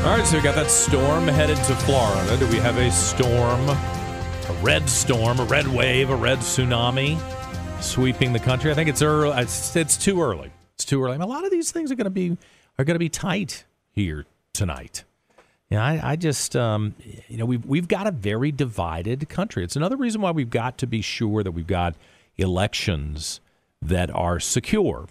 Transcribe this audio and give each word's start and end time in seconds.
All 0.00 0.16
right, 0.16 0.26
so 0.26 0.38
we 0.38 0.42
got 0.42 0.54
that 0.54 0.70
storm 0.70 1.28
headed 1.28 1.58
to 1.58 1.74
Florida. 1.76 2.38
Do 2.38 2.46
we 2.48 2.56
have 2.56 2.78
a 2.78 2.90
storm, 2.90 3.68
a 3.68 4.62
red 4.62 4.88
storm, 4.88 5.38
a 5.38 5.44
red 5.44 5.68
wave, 5.68 6.08
a 6.08 6.16
red 6.16 6.38
tsunami 6.38 7.20
sweeping 7.82 8.32
the 8.32 8.38
country? 8.38 8.70
I 8.70 8.74
think 8.74 8.88
it's 8.88 9.02
early. 9.02 9.38
It's, 9.42 9.76
it's 9.76 9.98
too 9.98 10.22
early. 10.22 10.50
It's 10.74 10.86
too 10.86 11.02
early. 11.02 11.12
I 11.12 11.18
mean, 11.18 11.20
a 11.20 11.26
lot 11.26 11.44
of 11.44 11.50
these 11.50 11.70
things 11.70 11.92
are 11.92 11.96
going 11.96 12.06
to 12.06 12.10
be 12.10 12.38
are 12.78 12.84
going 12.86 12.94
to 12.94 12.98
be 12.98 13.10
tight 13.10 13.66
here 13.92 14.24
tonight. 14.54 15.04
Yeah, 15.68 15.84
I, 15.84 16.12
I 16.12 16.16
just 16.16 16.56
um, 16.56 16.94
you 17.28 17.36
know 17.36 17.44
we've 17.44 17.66
we've 17.66 17.86
got 17.86 18.06
a 18.06 18.10
very 18.10 18.50
divided 18.50 19.28
country. 19.28 19.64
It's 19.64 19.76
another 19.76 19.98
reason 19.98 20.22
why 20.22 20.30
we've 20.30 20.48
got 20.48 20.78
to 20.78 20.86
be 20.86 21.02
sure 21.02 21.42
that 21.42 21.52
we've 21.52 21.66
got 21.66 21.94
elections 22.38 23.40
that 23.82 24.10
are 24.10 24.40
secure 24.40 25.08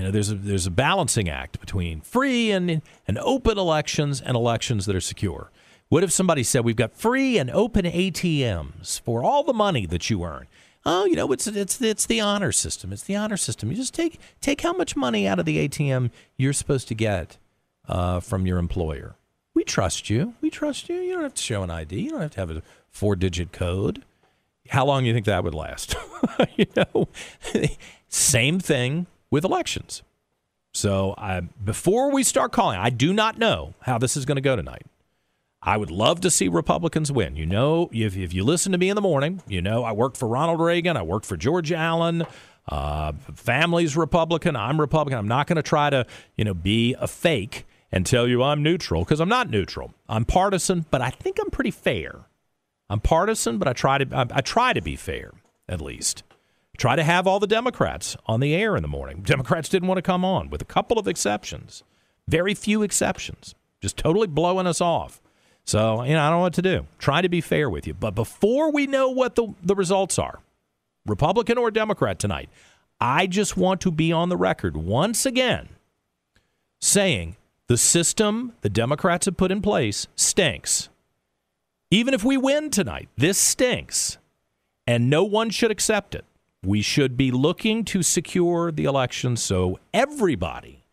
you 0.00 0.06
know, 0.06 0.12
there's 0.12 0.30
a 0.30 0.34
there's 0.34 0.66
a 0.66 0.70
balancing 0.70 1.28
act 1.28 1.60
between 1.60 2.00
free 2.00 2.50
and 2.50 2.80
and 3.06 3.18
open 3.18 3.58
elections 3.58 4.18
and 4.18 4.34
elections 4.34 4.86
that 4.86 4.96
are 4.96 5.00
secure. 5.00 5.50
What 5.90 6.02
if 6.02 6.10
somebody 6.10 6.42
said 6.42 6.64
we've 6.64 6.74
got 6.74 6.96
free 6.96 7.36
and 7.36 7.50
open 7.50 7.84
ATMs 7.84 8.98
for 9.02 9.22
all 9.22 9.42
the 9.44 9.52
money 9.52 9.84
that 9.84 10.08
you 10.08 10.24
earn? 10.24 10.46
Oh, 10.86 11.04
you 11.04 11.16
know, 11.16 11.30
it's 11.32 11.46
it's 11.46 11.82
it's 11.82 12.06
the 12.06 12.18
honor 12.18 12.50
system. 12.50 12.94
It's 12.94 13.02
the 13.02 13.14
honor 13.14 13.36
system. 13.36 13.70
You 13.70 13.76
just 13.76 13.92
take 13.92 14.18
take 14.40 14.62
how 14.62 14.72
much 14.72 14.96
money 14.96 15.26
out 15.26 15.38
of 15.38 15.44
the 15.44 15.68
ATM 15.68 16.10
you're 16.38 16.54
supposed 16.54 16.88
to 16.88 16.94
get 16.94 17.36
uh, 17.86 18.20
from 18.20 18.46
your 18.46 18.56
employer. 18.56 19.16
We 19.52 19.64
trust 19.64 20.08
you. 20.08 20.32
We 20.40 20.48
trust 20.48 20.88
you. 20.88 20.96
You 20.96 21.12
don't 21.12 21.24
have 21.24 21.34
to 21.34 21.42
show 21.42 21.62
an 21.62 21.68
ID. 21.68 22.00
You 22.00 22.10
don't 22.12 22.22
have 22.22 22.30
to 22.30 22.40
have 22.40 22.50
a 22.50 22.62
four 22.88 23.16
digit 23.16 23.52
code. 23.52 24.02
How 24.70 24.86
long 24.86 25.02
do 25.02 25.08
you 25.08 25.12
think 25.12 25.26
that 25.26 25.44
would 25.44 25.54
last? 25.54 25.94
you 26.56 26.64
know, 26.74 27.08
same 28.08 28.60
thing 28.60 29.06
with 29.30 29.44
elections. 29.44 30.02
So 30.72 31.14
I, 31.18 31.40
before 31.40 32.12
we 32.12 32.22
start 32.22 32.52
calling, 32.52 32.78
I 32.78 32.90
do 32.90 33.12
not 33.12 33.38
know 33.38 33.74
how 33.80 33.98
this 33.98 34.16
is 34.16 34.24
going 34.24 34.36
to 34.36 34.42
go 34.42 34.56
tonight. 34.56 34.86
I 35.62 35.76
would 35.76 35.90
love 35.90 36.20
to 36.22 36.30
see 36.30 36.48
Republicans 36.48 37.12
win. 37.12 37.36
You 37.36 37.44
know, 37.46 37.90
if, 37.92 38.16
if 38.16 38.32
you 38.32 38.44
listen 38.44 38.72
to 38.72 38.78
me 38.78 38.88
in 38.88 38.94
the 38.94 39.02
morning, 39.02 39.42
you 39.46 39.60
know 39.60 39.84
I 39.84 39.92
worked 39.92 40.16
for 40.16 40.26
Ronald 40.26 40.60
Reagan, 40.60 40.96
I 40.96 41.02
worked 41.02 41.26
for 41.26 41.36
George 41.36 41.72
Allen. 41.72 42.24
Uh, 42.68 43.12
family's 43.34 43.96
Republican. 43.96 44.54
I'm 44.54 44.80
Republican. 44.80 45.18
I'm 45.18 45.26
not 45.26 45.48
going 45.48 45.56
to 45.56 45.62
try 45.62 45.90
to, 45.90 46.06
you 46.36 46.44
know, 46.44 46.54
be 46.54 46.94
a 47.00 47.08
fake 47.08 47.66
and 47.90 48.06
tell 48.06 48.28
you 48.28 48.44
I'm 48.44 48.62
neutral 48.62 49.02
because 49.02 49.18
I'm 49.18 49.28
not 49.28 49.50
neutral. 49.50 49.92
I'm 50.08 50.24
partisan, 50.24 50.86
but 50.90 51.00
I 51.00 51.10
think 51.10 51.38
I'm 51.40 51.50
pretty 51.50 51.72
fair. 51.72 52.26
I'm 52.88 53.00
partisan, 53.00 53.58
but 53.58 53.66
I 53.66 53.72
try 53.72 53.98
to 53.98 54.16
I, 54.16 54.26
I 54.30 54.40
try 54.40 54.72
to 54.72 54.80
be 54.80 54.94
fair 54.94 55.32
at 55.68 55.80
least 55.80 56.22
try 56.80 56.96
to 56.96 57.04
have 57.04 57.26
all 57.26 57.38
the 57.38 57.46
Democrats 57.46 58.16
on 58.24 58.40
the 58.40 58.54
air 58.54 58.74
in 58.74 58.80
the 58.80 58.88
morning. 58.88 59.20
Democrats 59.20 59.68
didn't 59.68 59.86
want 59.86 59.98
to 59.98 60.02
come 60.02 60.24
on, 60.24 60.48
with 60.48 60.62
a 60.62 60.64
couple 60.64 60.98
of 60.98 61.06
exceptions. 61.06 61.82
Very 62.26 62.54
few 62.54 62.82
exceptions. 62.82 63.54
Just 63.82 63.98
totally 63.98 64.26
blowing 64.26 64.66
us 64.66 64.80
off. 64.80 65.20
So, 65.66 66.02
you 66.02 66.14
know, 66.14 66.22
I 66.22 66.30
don't 66.30 66.38
know 66.38 66.42
what 66.42 66.54
to 66.54 66.62
do. 66.62 66.86
Try 66.98 67.20
to 67.20 67.28
be 67.28 67.42
fair 67.42 67.68
with 67.68 67.86
you. 67.86 67.92
But 67.92 68.14
before 68.14 68.72
we 68.72 68.86
know 68.86 69.10
what 69.10 69.34
the, 69.34 69.54
the 69.62 69.74
results 69.74 70.18
are, 70.18 70.40
Republican 71.04 71.58
or 71.58 71.70
Democrat 71.70 72.18
tonight, 72.18 72.48
I 72.98 73.26
just 73.26 73.58
want 73.58 73.82
to 73.82 73.90
be 73.90 74.10
on 74.10 74.30
the 74.30 74.36
record 74.38 74.74
once 74.74 75.26
again 75.26 75.68
saying 76.80 77.36
the 77.66 77.76
system 77.76 78.54
the 78.62 78.70
Democrats 78.70 79.26
have 79.26 79.36
put 79.36 79.52
in 79.52 79.60
place 79.60 80.06
stinks. 80.16 80.88
Even 81.90 82.14
if 82.14 82.24
we 82.24 82.38
win 82.38 82.70
tonight, 82.70 83.10
this 83.18 83.38
stinks. 83.38 84.16
And 84.86 85.10
no 85.10 85.24
one 85.24 85.50
should 85.50 85.70
accept 85.70 86.14
it. 86.14 86.24
We 86.62 86.82
should 86.82 87.16
be 87.16 87.30
looking 87.30 87.84
to 87.86 88.02
secure 88.02 88.70
the 88.70 88.84
election 88.84 89.36
so 89.36 89.78
everybody, 89.94 90.84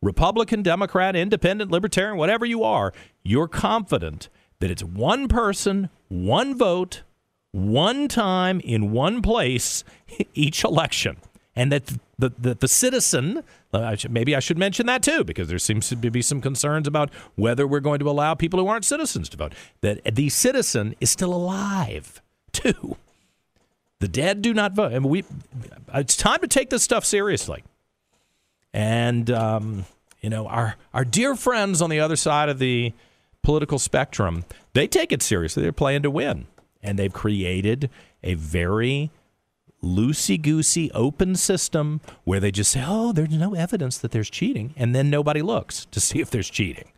Republican, 0.00 0.62
Democrat, 0.62 1.16
Independent, 1.16 1.70
Libertarian, 1.70 2.16
whatever 2.16 2.46
you 2.46 2.62
are, 2.62 2.92
you're 3.24 3.48
confident 3.48 4.28
that 4.60 4.70
it's 4.70 4.84
one 4.84 5.26
person, 5.26 5.90
one 6.08 6.56
vote, 6.56 7.02
one 7.50 8.06
time 8.06 8.60
in 8.60 8.92
one 8.92 9.20
place 9.20 9.82
each 10.34 10.62
election. 10.62 11.16
And 11.56 11.72
that 11.72 11.86
the, 12.18 12.32
the, 12.38 12.54
the 12.54 12.68
citizen, 12.68 13.42
uh, 13.72 13.96
maybe 14.10 14.36
I 14.36 14.40
should 14.40 14.58
mention 14.58 14.86
that 14.86 15.02
too, 15.02 15.24
because 15.24 15.48
there 15.48 15.58
seems 15.58 15.88
to 15.88 15.96
be 15.96 16.22
some 16.22 16.40
concerns 16.40 16.86
about 16.86 17.10
whether 17.34 17.66
we're 17.66 17.80
going 17.80 17.98
to 17.98 18.10
allow 18.10 18.34
people 18.34 18.60
who 18.60 18.68
aren't 18.68 18.84
citizens 18.84 19.28
to 19.30 19.36
vote, 19.36 19.54
that 19.80 20.14
the 20.14 20.28
citizen 20.28 20.94
is 21.00 21.10
still 21.10 21.32
alive 21.32 22.20
too. 22.52 22.96
The 24.00 24.08
dead 24.08 24.42
do 24.42 24.52
not 24.52 24.72
vote. 24.72 24.92
And 24.92 25.06
we, 25.06 25.24
it's 25.94 26.16
time 26.16 26.40
to 26.40 26.48
take 26.48 26.70
this 26.70 26.82
stuff 26.82 27.04
seriously. 27.04 27.64
And 28.72 29.30
um, 29.30 29.86
you 30.20 30.30
know, 30.30 30.46
our 30.48 30.76
our 30.92 31.04
dear 31.04 31.34
friends 31.34 31.80
on 31.80 31.88
the 31.88 32.00
other 32.00 32.16
side 32.16 32.48
of 32.48 32.58
the 32.58 32.92
political 33.42 33.78
spectrum, 33.78 34.44
they 34.74 34.86
take 34.86 35.12
it 35.12 35.22
seriously. 35.22 35.62
They're 35.62 35.72
playing 35.72 36.02
to 36.02 36.10
win, 36.10 36.46
and 36.82 36.98
they've 36.98 37.12
created 37.12 37.88
a 38.22 38.34
very 38.34 39.10
loosey 39.82 40.40
goosey 40.40 40.90
open 40.92 41.36
system 41.36 42.00
where 42.24 42.40
they 42.40 42.50
just 42.50 42.72
say, 42.72 42.84
"Oh, 42.86 43.12
there's 43.12 43.30
no 43.30 43.54
evidence 43.54 43.98
that 43.98 44.10
there's 44.10 44.28
cheating," 44.28 44.74
and 44.76 44.94
then 44.94 45.08
nobody 45.08 45.42
looks 45.42 45.86
to 45.86 46.00
see 46.00 46.20
if 46.20 46.30
there's 46.30 46.50
cheating. 46.50 46.92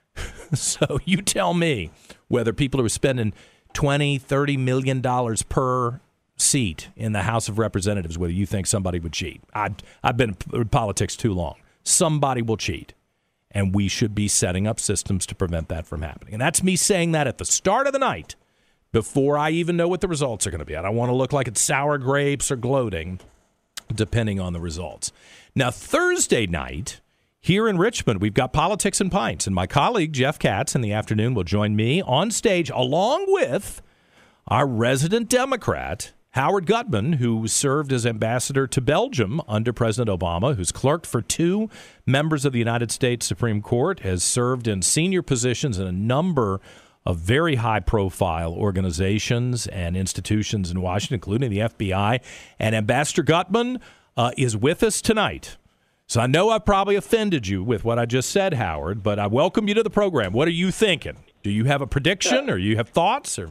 so 0.52 0.98
you 1.04 1.22
tell 1.22 1.54
me 1.54 1.90
whether 2.28 2.52
people 2.52 2.80
are 2.80 2.88
spending 2.88 3.32
20 3.72 4.18
30 4.18 4.56
million 4.58 5.00
dollars 5.00 5.42
per 5.42 6.00
seat 6.42 6.88
in 6.96 7.12
the 7.12 7.22
House 7.22 7.48
of 7.48 7.58
Representatives 7.58 8.18
whether 8.18 8.32
you 8.32 8.46
think 8.46 8.66
somebody 8.66 8.98
would 8.98 9.12
cheat. 9.12 9.40
I've, 9.54 9.76
I've 10.02 10.16
been 10.16 10.36
in 10.52 10.68
politics 10.68 11.16
too 11.16 11.32
long. 11.32 11.56
Somebody 11.84 12.42
will 12.42 12.56
cheat. 12.56 12.94
And 13.50 13.74
we 13.74 13.88
should 13.88 14.14
be 14.14 14.28
setting 14.28 14.66
up 14.66 14.80
systems 14.80 15.26
to 15.26 15.34
prevent 15.34 15.68
that 15.68 15.86
from 15.86 16.00
happening. 16.02 16.34
And 16.34 16.40
that's 16.40 16.62
me 16.62 16.74
saying 16.74 17.12
that 17.12 17.26
at 17.26 17.36
the 17.38 17.44
start 17.44 17.86
of 17.86 17.92
the 17.92 17.98
night 17.98 18.34
before 18.92 19.36
I 19.36 19.50
even 19.50 19.76
know 19.76 19.88
what 19.88 20.00
the 20.00 20.08
results 20.08 20.46
are 20.46 20.50
going 20.50 20.60
to 20.60 20.64
be. 20.64 20.76
I 20.76 20.82
don't 20.82 20.96
want 20.96 21.10
to 21.10 21.14
look 21.14 21.32
like 21.32 21.48
it's 21.48 21.60
sour 21.60 21.98
grapes 21.98 22.50
or 22.50 22.56
gloating, 22.56 23.20
depending 23.94 24.40
on 24.40 24.52
the 24.52 24.60
results. 24.60 25.12
Now, 25.54 25.70
Thursday 25.70 26.46
night, 26.46 27.00
here 27.40 27.68
in 27.68 27.76
Richmond, 27.76 28.20
we've 28.20 28.34
got 28.34 28.52
Politics 28.52 29.00
and 29.00 29.10
Pints, 29.10 29.46
and 29.46 29.54
my 29.54 29.66
colleague 29.66 30.12
Jeff 30.12 30.38
Katz 30.38 30.74
in 30.74 30.80
the 30.80 30.92
afternoon 30.92 31.34
will 31.34 31.44
join 31.44 31.74
me 31.74 32.00
on 32.00 32.30
stage 32.30 32.70
along 32.70 33.24
with 33.28 33.82
our 34.46 34.66
resident 34.66 35.28
Democrat, 35.28 36.12
Howard 36.32 36.64
Gutman, 36.64 37.14
who 37.14 37.46
served 37.46 37.92
as 37.92 38.06
ambassador 38.06 38.66
to 38.66 38.80
Belgium 38.80 39.42
under 39.46 39.70
President 39.70 40.18
Obama, 40.18 40.56
who's 40.56 40.72
clerked 40.72 41.06
for 41.06 41.20
two 41.20 41.68
members 42.06 42.46
of 42.46 42.54
the 42.54 42.58
United 42.58 42.90
States 42.90 43.26
Supreme 43.26 43.60
Court, 43.60 44.00
has 44.00 44.24
served 44.24 44.66
in 44.66 44.80
senior 44.80 45.20
positions 45.20 45.78
in 45.78 45.86
a 45.86 45.92
number 45.92 46.62
of 47.04 47.18
very 47.18 47.56
high 47.56 47.80
profile 47.80 48.54
organizations 48.54 49.66
and 49.66 49.94
institutions 49.94 50.70
in 50.70 50.80
Washington, 50.80 51.16
including 51.16 51.50
the 51.50 51.58
FBI. 51.58 52.20
And 52.58 52.74
Ambassador 52.74 53.22
Gutman 53.22 53.78
uh, 54.16 54.30
is 54.38 54.56
with 54.56 54.82
us 54.82 55.02
tonight. 55.02 55.58
So 56.06 56.22
I 56.22 56.26
know 56.26 56.48
I 56.48 56.60
probably 56.60 56.96
offended 56.96 57.46
you 57.46 57.62
with 57.62 57.84
what 57.84 57.98
I 57.98 58.06
just 58.06 58.30
said, 58.30 58.54
Howard, 58.54 59.02
but 59.02 59.18
I 59.18 59.26
welcome 59.26 59.68
you 59.68 59.74
to 59.74 59.82
the 59.82 59.90
program. 59.90 60.32
What 60.32 60.48
are 60.48 60.52
you 60.52 60.70
thinking? 60.70 61.18
Do 61.42 61.50
you 61.50 61.64
have 61.64 61.82
a 61.82 61.86
prediction 61.86 62.48
or 62.48 62.56
you 62.56 62.76
have 62.76 62.88
thoughts 62.88 63.38
or 63.38 63.50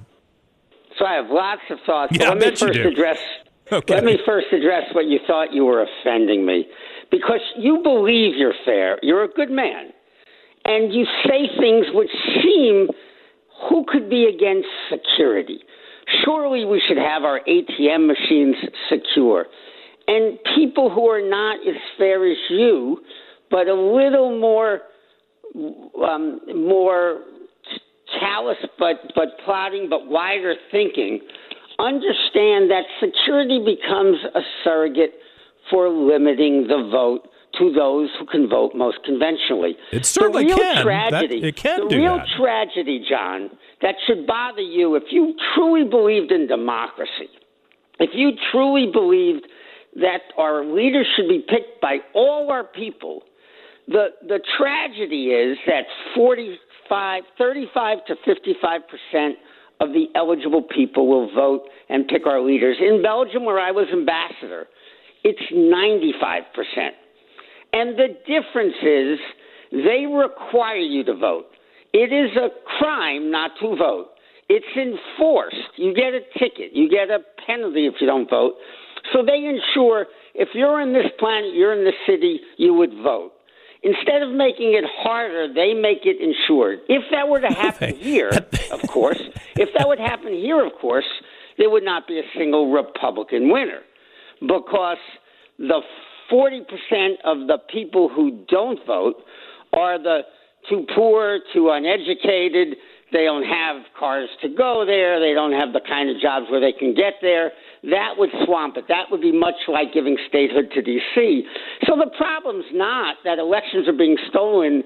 so 1.02 1.08
I 1.08 1.16
have 1.16 1.30
lots 1.30 1.62
of 1.72 1.80
thoughts. 1.86 2.16
Yeah, 2.16 2.30
let 2.30 2.38
me 2.38 2.56
first 2.56 2.80
address. 2.80 3.18
Okay. 3.72 3.96
Let 3.96 4.04
me 4.04 4.20
first 4.26 4.48
address 4.52 4.84
what 4.94 5.06
you 5.06 5.20
thought 5.26 5.54
you 5.54 5.66
were 5.66 5.82
offending 5.84 6.46
me, 6.46 6.68
because 7.10 7.40
you 7.58 7.80
believe 7.82 8.36
you're 8.36 8.54
fair. 8.66 9.00
You're 9.02 9.24
a 9.24 9.30
good 9.30 9.50
man, 9.50 9.92
and 10.66 10.94
you 10.94 11.06
say 11.26 11.48
things 11.60 11.88
which 11.94 12.12
seem. 12.44 12.90
Who 13.70 13.86
could 13.88 14.10
be 14.10 14.26
against 14.26 14.68
security? 14.90 15.60
Surely 16.26 16.66
we 16.66 16.82
should 16.88 16.98
have 16.98 17.24
our 17.24 17.42
ATM 17.48 18.08
machines 18.08 18.56
secure. 18.90 19.46
And 20.08 20.40
people 20.56 20.90
who 20.90 21.08
are 21.08 21.22
not 21.22 21.60
as 21.68 21.76
fair 21.98 22.30
as 22.30 22.38
you, 22.50 22.98
but 23.52 23.68
a 23.68 23.74
little 23.74 24.40
more 24.40 24.82
um, 25.56 26.42
more 26.56 27.22
callous 28.20 28.58
but 28.78 28.96
but 29.16 29.30
plotting 29.46 29.90
but 29.90 30.08
wider 30.08 30.56
thinking 30.72 31.20
understand 31.80 32.70
that 32.70 32.84
security 33.00 33.60
becomes 33.60 34.18
a 34.36 34.42
surrogate 34.64 35.14
for 35.70 35.90
limiting 35.90 36.68
the 36.68 36.90
vote 36.92 37.28
to 37.60 37.72
those 37.74 38.10
who 38.18 38.26
can 38.26 38.48
vote 38.48 38.72
most 38.76 39.00
conventionally. 39.04 39.76
It 39.92 40.06
certainly 40.06 40.44
the 40.44 40.50
real 40.50 40.58
can. 40.58 40.84
Tragedy, 40.84 41.42
that, 41.42 41.48
it 41.48 41.56
can 41.56 41.88
the 41.88 41.98
real 41.98 42.18
that. 42.18 42.28
tragedy, 42.38 43.06
John, 43.08 43.50
that 43.82 43.96
should 44.08 44.26
bother 44.26 44.62
you 44.62 44.96
if 44.96 45.04
you 45.12 45.36
truly 45.56 45.88
believed 45.88 46.32
in 46.32 46.48
democracy, 46.48 47.30
if 48.00 48.12
you 48.14 48.32
truly 48.52 48.90
believed 48.92 49.46
that 49.96 50.22
our 50.38 50.64
leaders 50.64 51.08
should 51.16 51.28
be 51.28 51.44
picked 51.48 51.82
by 51.82 51.98
all 52.14 52.50
our 52.52 52.64
people. 52.64 53.24
The 53.88 54.08
the 54.28 54.40
tragedy 54.58 55.28
is 55.28 55.58
that 55.68 55.84
45, 56.16 57.24
35 57.38 58.06
to 58.08 58.16
55 58.26 58.82
percent 58.88 59.36
of 59.80 59.90
the 59.90 60.06
eligible 60.16 60.62
people 60.62 61.08
will 61.08 61.34
vote 61.34 61.64
and 61.90 62.08
pick 62.08 62.28
our 62.28 62.42
leaders. 62.42 62.78
In 62.80 63.02
Belgium, 63.02 63.46
where 63.46 63.60
I 63.60 63.72
was 63.72 63.88
ambassador, 63.92 64.68
it's 65.24 65.42
95 65.52 66.44
percent. 66.54 66.96
And 67.74 67.98
the 67.98 68.18
difference 68.28 68.76
is 68.84 69.20
they 69.72 70.06
require 70.06 70.78
you 70.78 71.04
to 71.06 71.16
vote. 71.16 71.46
It 71.94 72.14
is 72.14 72.36
a 72.38 72.50
crime 72.78 73.32
not 73.32 73.52
to 73.62 73.76
vote. 73.76 74.10
It's 74.50 74.66
enforced. 74.76 75.56
You 75.78 75.94
get 75.94 76.14
a 76.14 76.22
ticket. 76.38 76.74
You 76.74 76.90
get 76.90 77.10
a 77.10 77.20
penalty 77.48 77.88
if 77.88 77.96
you 78.00 78.08
don't 78.08 78.30
vote. 78.30 78.56
So 79.14 79.24
they 79.26 79.46
ensure 79.46 80.08
if 80.36 80.50
you're 80.54 80.82
in 80.82 80.94
this 80.94 81.08
planet, 81.20 81.54
you're 81.54 81.74
in 81.74 81.86
the 81.86 81.94
city, 82.06 82.40
you 82.58 82.74
would 82.74 82.92
vote. 83.04 83.32
Instead 83.84 84.22
of 84.22 84.32
making 84.32 84.74
it 84.74 84.84
harder, 85.00 85.52
they 85.52 85.74
make 85.74 86.06
it 86.06 86.18
insured. 86.22 86.80
If 86.88 87.04
that 87.12 87.28
were 87.28 87.42
to 87.42 87.48
happen 87.54 87.96
here, 87.96 88.30
of 88.72 88.82
course, 88.88 89.22
if 89.56 89.70
that 89.78 89.88
would 89.88 90.00
happen 90.00 90.34
here, 90.34 90.64
of 90.66 90.74
course, 90.80 91.06
there 91.58 91.70
would 91.70 91.84
not 91.84 92.08
be 92.08 92.20
a 92.20 92.24
single 92.38 92.72
Republican 92.72 93.52
winner 93.52 93.82
because 94.40 94.98
the 95.58 95.82
40% 96.32 96.62
of 97.26 97.48
the 97.48 97.58
people 97.72 98.10
who 98.10 98.46
don't 98.48 98.80
vote 98.86 99.16
are 99.74 100.02
the 100.02 100.22
too 100.70 100.86
poor, 100.96 101.40
too 101.54 101.72
uneducated, 101.72 102.78
they 103.12 103.26
don't 103.26 103.44
have 103.44 103.84
cars 104.00 104.30
to 104.42 104.50
go 104.50 104.86
there. 104.86 105.20
They 105.20 105.34
don't 105.34 105.52
have 105.52 105.74
the 105.74 105.82
kind 105.82 106.10
of 106.10 106.22
jobs 106.22 106.46
where 106.50 106.62
they 106.62 106.72
can 106.72 106.94
get 106.94 107.16
there. 107.22 107.52
That 107.84 108.14
would 108.18 108.30
swamp 108.46 108.78
it. 108.78 108.86
That 108.90 109.10
would 109.10 109.22
be 109.22 109.32
much 109.32 109.56
like 109.68 109.92
giving 109.94 110.16
statehood 110.30 110.70
to 110.76 110.82
D.C. 110.84 111.44
So 111.88 111.96
the 111.98 112.12
problem's 112.16 112.66
not 112.74 113.18
that 113.24 113.40
elections 113.40 113.88
are 113.88 113.94
being 113.98 114.18
stolen 114.30 114.84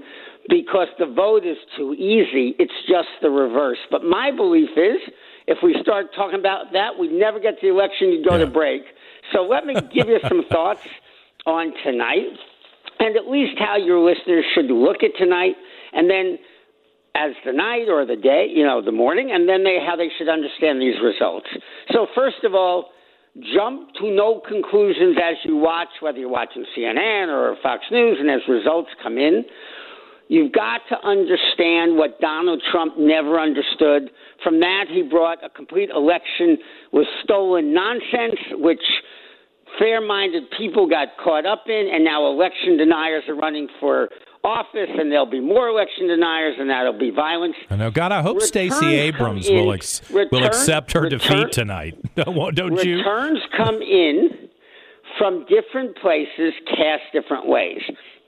because 0.47 0.88
the 0.97 1.06
vote 1.07 1.45
is 1.45 1.57
too 1.75 1.94
easy. 1.94 2.56
It's 2.57 2.74
just 2.88 3.09
the 3.21 3.30
reverse. 3.30 3.80
But 3.92 4.03
my 4.06 4.31
belief 4.31 4.69
is 4.77 5.01
if 5.47 5.57
we 5.62 5.75
start 5.81 6.07
talking 6.15 6.39
about 6.39 6.71
that, 6.74 6.97
we'd 6.97 7.12
never 7.12 7.39
get 7.39 7.59
to 7.59 7.68
the 7.68 7.74
election. 7.74 8.12
You'd 8.12 8.25
go 8.27 8.36
Yeah. 8.38 8.45
to 8.45 8.51
break. 8.51 8.83
So 9.33 9.42
let 9.44 9.65
me 9.65 9.74
give 9.94 10.07
you 10.07 10.19
some 10.30 10.44
thoughts 10.50 10.88
on 11.45 11.74
tonight 11.83 12.31
and 13.00 13.18
at 13.18 13.27
least 13.27 13.59
how 13.59 13.75
your 13.75 14.00
listeners 14.00 14.45
should 14.56 14.71
look 14.71 15.03
at 15.03 15.12
tonight. 15.18 15.56
And 15.92 16.09
then 16.09 16.38
as 17.15 17.31
the 17.45 17.53
night 17.53 17.88
or 17.89 18.06
the 18.06 18.17
day, 18.17 18.47
you 18.53 18.65
know, 18.65 18.81
the 18.81 18.91
morning, 18.91 19.31
and 19.31 19.47
then 19.47 19.63
they 19.63 19.79
how 19.85 19.95
they 19.95 20.09
should 20.17 20.27
understand 20.27 20.81
these 20.81 20.95
results. 21.01 21.47
So 21.91 22.07
first 22.13 22.44
of 22.44 22.53
all, 22.53 22.89
jump 23.56 23.94
to 24.01 24.12
no 24.12 24.41
conclusions 24.45 25.17
as 25.17 25.35
you 25.44 25.56
watch, 25.56 25.88
whether 26.01 26.19
you're 26.19 26.29
watching 26.29 26.65
CNN 26.77 27.27
or 27.29 27.56
Fox 27.63 27.83
News, 27.89 28.17
and 28.19 28.29
as 28.29 28.41
results 28.47 28.89
come 29.01 29.17
in. 29.17 29.45
You've 30.27 30.51
got 30.51 30.81
to 30.89 31.07
understand 31.07 31.97
what 31.97 32.19
Donald 32.19 32.62
Trump 32.71 32.95
never 32.97 33.39
understood. 33.39 34.09
From 34.44 34.59
that, 34.59 34.85
he 34.89 35.03
brought 35.03 35.44
a 35.44 35.50
complete 35.50 35.91
election 35.91 36.57
with 36.91 37.06
stolen 37.23 37.73
nonsense, 37.73 38.39
which 38.53 38.81
fair 39.77 40.01
minded 40.01 40.44
people 40.57 40.88
got 40.88 41.09
caught 41.23 41.45
up 41.45 41.65
in, 41.68 41.89
and 41.94 42.03
now 42.03 42.25
election 42.25 42.75
deniers 42.77 43.23
are 43.27 43.35
running 43.35 43.68
for 43.79 44.09
office, 44.45 44.89
and 44.97 45.12
there'll 45.12 45.25
be 45.25 45.39
more 45.39 45.68
election 45.69 46.07
deniers, 46.07 46.56
and 46.59 46.69
that'll 46.69 46.97
be 46.97 47.09
violence. 47.09 47.56
I 47.69 47.75
know. 47.75 47.89
God, 47.92 48.12
I 48.12 48.21
hope 48.21 48.36
Returns 48.36 48.47
Stacey 48.75 48.95
Abrams 48.95 49.50
will 49.50 49.74
ex- 49.74 50.01
will 50.09 50.45
accept 50.45 50.92
her 50.94 51.01
return- 51.01 51.19
defeat 51.19 51.51
tonight. 51.51 51.97
Don't 52.15 52.56
don't 52.56 52.83
you? 52.86 52.97
Returns 52.97 53.39
come 53.57 53.81
in 53.81 54.30
from 55.18 55.45
different 55.50 55.97
places, 55.97 56.53
cast 56.69 57.03
different 57.13 57.47
ways. 57.47 57.81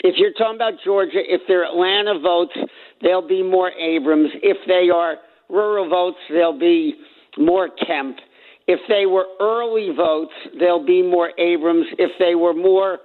If 0.04 0.16
you're 0.18 0.34
talking 0.34 0.56
about 0.56 0.74
Georgia, 0.84 1.20
if 1.24 1.42
they're 1.48 1.66
Atlanta 1.66 2.20
votes, 2.20 2.54
there'll 3.02 3.28
be 3.28 3.44
more 3.44 3.72
Abrams. 3.72 4.30
If 4.44 4.58
they 4.68 4.90
are 4.94 5.16
rural 5.50 5.90
votes, 5.90 6.18
there'll 6.30 6.58
be 6.58 6.96
more 7.38 7.70
Kemp. 7.86 8.18
If 8.68 8.80
they 8.90 9.06
were 9.06 9.26
early 9.40 9.90
votes, 9.96 10.34
there'll 10.60 10.86
be 10.86 11.02
more 11.02 11.32
Abrams. 11.40 11.86
If 11.98 12.12
they 12.20 12.36
were 12.36 12.54
more 12.54 13.00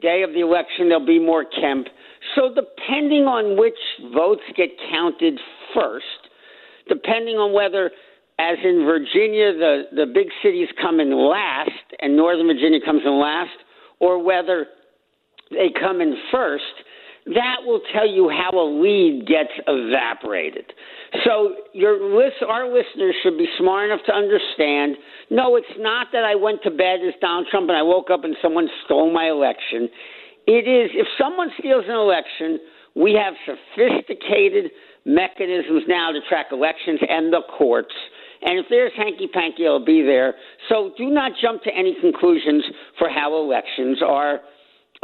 day 0.00 0.22
of 0.22 0.32
the 0.34 0.40
election, 0.40 0.88
there'll 0.88 1.06
be 1.06 1.18
more 1.18 1.44
Kemp. 1.44 1.88
So 2.34 2.54
depending 2.54 3.24
on 3.24 3.58
which 3.58 3.78
votes 4.14 4.42
get 4.56 4.70
counted 4.90 5.38
first, 5.74 6.04
depending 6.88 7.36
on 7.36 7.52
whether, 7.52 7.90
as 8.38 8.58
in 8.64 8.84
Virginia, 8.84 9.52
the, 9.52 9.82
the 9.94 10.06
big 10.06 10.28
cities 10.42 10.68
come 10.80 11.00
in 11.00 11.10
last 11.10 11.70
and 12.00 12.16
Northern 12.16 12.46
Virginia 12.46 12.80
comes 12.84 13.02
in 13.04 13.18
last, 13.20 13.56
or 13.98 14.22
whether 14.22 14.66
they 15.50 15.68
come 15.78 16.00
in 16.00 16.16
first, 16.30 16.64
that 17.26 17.56
will 17.64 17.80
tell 17.92 18.08
you 18.08 18.30
how 18.30 18.50
a 18.58 18.66
lead 18.80 19.26
gets 19.26 19.52
evaporated. 19.66 20.64
So 21.24 21.54
your 21.72 22.16
list, 22.16 22.36
our 22.46 22.66
listeners 22.66 23.14
should 23.22 23.36
be 23.36 23.46
smart 23.58 23.90
enough 23.90 24.00
to 24.06 24.14
understand. 24.14 24.96
No, 25.28 25.56
it's 25.56 25.66
not 25.78 26.08
that 26.12 26.24
I 26.24 26.34
went 26.34 26.62
to 26.62 26.70
bed 26.70 27.00
as 27.06 27.14
Donald 27.20 27.46
Trump 27.50 27.68
and 27.68 27.76
I 27.76 27.82
woke 27.82 28.10
up 28.10 28.24
and 28.24 28.34
someone 28.40 28.68
stole 28.84 29.12
my 29.12 29.28
election. 29.28 29.88
It 30.50 30.66
is 30.66 30.90
if 30.94 31.06
someone 31.16 31.48
steals 31.60 31.84
an 31.86 31.94
election, 31.94 32.58
we 32.96 33.14
have 33.14 33.34
sophisticated 33.46 34.72
mechanisms 35.06 35.84
now 35.86 36.10
to 36.10 36.18
track 36.28 36.46
elections 36.50 36.98
and 37.08 37.32
the 37.32 37.42
courts. 37.56 37.94
And 38.42 38.58
if 38.58 38.66
there's 38.68 38.90
hanky 38.96 39.28
panky, 39.28 39.64
it'll 39.64 39.84
be 39.84 40.02
there. 40.02 40.34
So 40.68 40.90
do 40.98 41.08
not 41.08 41.32
jump 41.40 41.62
to 41.62 41.70
any 41.70 41.94
conclusions 42.00 42.64
for 42.98 43.08
how 43.08 43.32
elections 43.36 44.02
are 44.04 44.40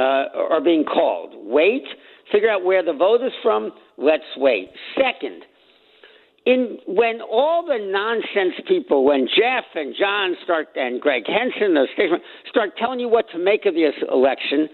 uh, 0.01 0.51
are 0.51 0.61
being 0.61 0.83
called. 0.83 1.35
Wait, 1.37 1.85
figure 2.33 2.51
out 2.51 2.65
where 2.65 2.85
the 2.85 2.93
vote 2.93 3.23
is 3.23 3.33
from. 3.41 3.71
Let's 3.97 4.25
wait. 4.37 4.71
Second, 4.97 5.45
in 6.45 6.79
when 6.89 7.21
all 7.21 7.65
the 7.65 7.79
nonsense 7.79 8.55
people, 8.67 9.05
when 9.05 9.29
Jeff 9.29 9.65
and 9.77 9.95
John 9.97 10.35
start 10.43 10.69
and 10.75 11.01
Greg 11.01 11.23
Henson, 11.29 11.77
statesman, 11.95 12.21
start 12.49 12.71
telling 12.79 12.99
you 12.99 13.09
what 13.09 13.27
to 13.31 13.39
make 13.39 13.65
of 13.65 13.75
this 13.75 13.95
election, 14.11 14.69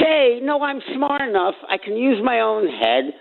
say, 0.00 0.40
no, 0.42 0.62
I'm 0.62 0.80
smart 0.94 1.22
enough. 1.22 1.54
I 1.68 1.78
can 1.78 1.96
use 1.96 2.18
my 2.22 2.40
own 2.40 2.66
head. 2.68 3.14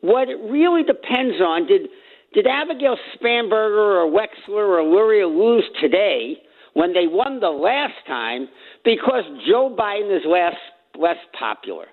What 0.00 0.28
it 0.28 0.38
really 0.50 0.82
depends 0.82 1.40
on 1.40 1.66
did 1.66 1.88
did 2.34 2.46
Abigail 2.46 2.96
Spanberger 3.16 4.04
or 4.04 4.10
Wexton 4.10 4.50
or 4.50 4.82
Luria 4.82 5.26
lose 5.26 5.64
today 5.80 6.36
when 6.74 6.92
they 6.92 7.06
won 7.06 7.40
the 7.40 7.48
last 7.48 7.94
time 8.06 8.48
because 8.84 9.24
Joe 9.48 9.74
Biden 9.76 10.14
is 10.14 10.22
less 10.28 10.54
less 10.98 11.16
popular? 11.38 11.86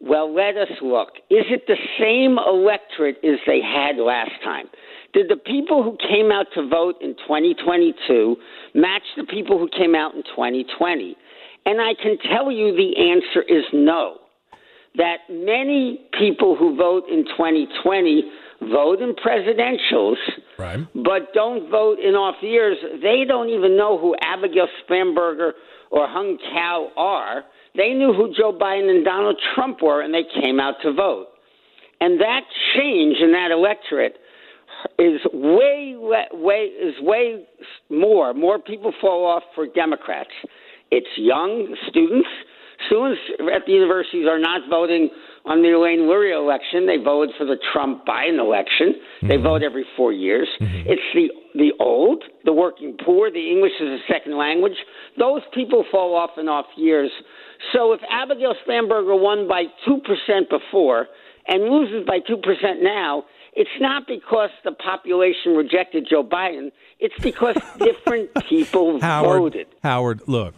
Well, 0.00 0.34
let 0.34 0.56
us 0.56 0.70
look. 0.80 1.10
Is 1.28 1.44
it 1.50 1.66
the 1.66 1.76
same 1.98 2.38
electorate 2.38 3.18
as 3.22 3.38
they 3.46 3.60
had 3.60 3.96
last 3.96 4.32
time? 4.42 4.66
Did 5.12 5.28
the 5.28 5.36
people 5.36 5.82
who 5.82 5.98
came 6.08 6.32
out 6.32 6.46
to 6.54 6.66
vote 6.66 6.96
in 7.02 7.14
2022 7.16 8.36
match 8.74 9.02
the 9.16 9.24
people 9.24 9.58
who 9.58 9.68
came 9.68 9.94
out 9.94 10.14
in 10.14 10.22
2020? 10.22 11.16
And 11.66 11.80
I 11.80 11.94
can 12.00 12.16
tell 12.32 12.50
you 12.50 12.74
the 12.74 13.10
answer 13.10 13.42
is 13.42 13.64
no. 13.72 14.16
That 14.96 15.18
many 15.28 16.00
people 16.18 16.56
who 16.56 16.76
vote 16.76 17.04
in 17.08 17.24
2020 17.24 18.24
vote 18.62 19.00
in 19.00 19.14
presidentials, 19.14 20.16
Right. 20.58 20.80
but 20.94 21.32
don't 21.32 21.70
vote 21.70 21.98
in 21.98 22.14
off 22.14 22.36
years. 22.42 22.76
They 23.02 23.24
don't 23.26 23.48
even 23.50 23.76
know 23.76 23.96
who 23.98 24.14
Abigail 24.20 24.68
Spanberger 24.84 25.52
or 25.90 26.06
Hung 26.08 26.38
Cao 26.52 26.88
are. 26.96 27.44
They 27.76 27.94
knew 27.94 28.12
who 28.12 28.34
Joe 28.34 28.52
Biden 28.52 28.90
and 28.90 29.04
Donald 29.04 29.40
Trump 29.54 29.80
were, 29.80 30.02
and 30.02 30.12
they 30.12 30.24
came 30.42 30.58
out 30.60 30.74
to 30.82 30.92
vote. 30.92 31.28
And 32.00 32.20
that 32.20 32.40
change 32.76 33.18
in 33.20 33.32
that 33.32 33.50
electorate 33.50 34.16
is 34.98 35.20
way, 35.32 35.94
way 35.96 36.64
is 36.64 36.94
way 37.00 37.44
more. 37.90 38.34
More 38.34 38.58
people 38.58 38.92
fall 39.00 39.24
off 39.26 39.42
for 39.54 39.66
Democrats. 39.66 40.30
It's 40.90 41.08
young 41.16 41.74
students. 41.88 42.28
Students 42.86 43.20
at 43.54 43.66
the 43.66 43.72
universities 43.72 44.26
are 44.26 44.38
not 44.38 44.62
voting 44.70 45.10
on 45.44 45.62
the 45.62 45.70
Elaine 45.70 46.08
Luria 46.08 46.38
election. 46.38 46.86
They 46.86 46.96
voted 46.96 47.34
for 47.36 47.44
the 47.44 47.56
Trump 47.72 48.04
Biden 48.06 48.40
election. 48.40 48.94
They 49.22 49.34
mm-hmm. 49.34 49.42
vote 49.42 49.62
every 49.62 49.84
four 49.96 50.12
years. 50.12 50.48
Mm-hmm. 50.60 50.88
It's 50.88 51.02
the 51.14 51.28
the 51.54 51.72
old, 51.80 52.24
the 52.44 52.52
working 52.52 52.96
poor, 53.04 53.30
the 53.30 53.50
English 53.50 53.72
as 53.80 53.88
a 53.88 53.98
second 54.08 54.36
language. 54.36 54.76
Those 55.18 55.42
people 55.52 55.84
fall 55.90 56.14
off 56.14 56.30
and 56.36 56.48
off 56.48 56.66
years. 56.76 57.10
So 57.72 57.92
if 57.92 58.00
Abigail 58.10 58.54
Spanberger 58.66 59.20
won 59.20 59.46
by 59.48 59.64
two 59.84 59.98
percent 59.98 60.48
before 60.48 61.06
and 61.46 61.64
loses 61.64 62.06
by 62.06 62.20
two 62.26 62.38
percent 62.38 62.82
now, 62.82 63.24
it's 63.54 63.70
not 63.80 64.06
because 64.06 64.50
the 64.64 64.72
population 64.72 65.54
rejected 65.54 66.06
Joe 66.08 66.24
Biden. 66.24 66.70
It's 66.98 67.18
because 67.22 67.56
different 67.78 68.30
people 68.48 69.00
Howard, 69.00 69.40
voted. 69.40 69.66
Howard, 69.82 70.22
look. 70.26 70.54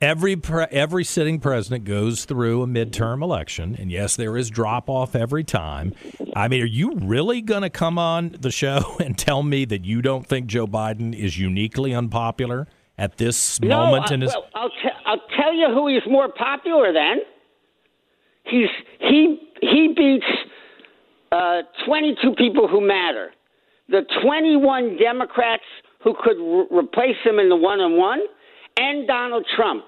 Every 0.00 0.36
pre- 0.36 0.66
every 0.70 1.04
sitting 1.04 1.40
president 1.40 1.84
goes 1.84 2.24
through 2.24 2.62
a 2.62 2.66
midterm 2.66 3.22
election, 3.22 3.76
and 3.78 3.90
yes, 3.90 4.16
there 4.16 4.36
is 4.36 4.50
drop 4.50 4.88
off 4.88 5.14
every 5.14 5.44
time. 5.44 5.94
I 6.36 6.48
mean, 6.48 6.62
are 6.62 6.66
you 6.66 6.94
really 6.96 7.40
going 7.40 7.62
to 7.62 7.70
come 7.70 7.98
on 7.98 8.36
the 8.40 8.50
show 8.50 8.96
and 9.04 9.16
tell 9.16 9.42
me 9.42 9.64
that 9.66 9.84
you 9.84 10.02
don't 10.02 10.26
think 10.26 10.46
Joe 10.46 10.66
Biden 10.66 11.14
is 11.14 11.38
uniquely 11.38 11.94
unpopular 11.94 12.68
at 12.98 13.16
this 13.16 13.60
no, 13.60 13.84
moment 13.84 14.10
I, 14.10 14.14
in 14.14 14.20
his? 14.20 14.34
Well, 14.34 14.46
I'll, 14.54 14.70
t- 14.70 14.98
I'll 15.06 15.22
tell 15.36 15.54
you 15.54 15.68
who 15.68 15.88
he's 15.88 16.06
more 16.10 16.28
popular 16.28 16.92
than. 16.92 17.18
He's 18.44 18.68
he 19.00 19.50
he 19.60 19.94
beats 19.96 20.26
uh, 21.32 21.62
22 21.86 22.34
people 22.36 22.68
who 22.68 22.86
matter. 22.86 23.30
The 23.88 24.02
21 24.22 24.96
Democrats 24.98 25.62
who 26.02 26.14
could 26.22 26.36
re- 26.36 26.78
replace 26.78 27.16
him 27.24 27.38
in 27.38 27.48
the 27.48 27.56
one 27.56 27.80
on 27.80 27.96
one, 27.96 28.20
and 28.76 29.06
Donald 29.06 29.46
Trump. 29.56 29.84